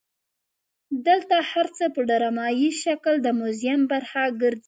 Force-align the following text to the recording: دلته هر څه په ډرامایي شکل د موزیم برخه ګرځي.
دلته 1.07 1.35
هر 1.51 1.67
څه 1.77 1.85
په 1.95 1.99
ډرامایي 2.09 2.69
شکل 2.83 3.13
د 3.21 3.27
موزیم 3.39 3.81
برخه 3.91 4.21
ګرځي. 4.41 4.59